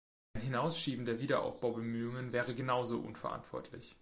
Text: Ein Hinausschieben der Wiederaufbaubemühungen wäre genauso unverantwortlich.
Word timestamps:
Ein 0.33 0.41
Hinausschieben 0.41 1.05
der 1.05 1.19
Wiederaufbaubemühungen 1.19 2.33
wäre 2.33 2.55
genauso 2.55 2.97
unverantwortlich. 2.97 3.97